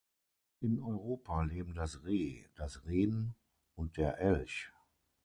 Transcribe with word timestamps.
In 0.61 0.79
Europa 0.81 1.43
leben 1.43 1.75
das 1.75 2.03
Reh, 2.05 2.45
das 2.55 2.87
Ren 2.87 3.35
und 3.75 3.97
der 3.97 4.17
Elch. 4.17 4.71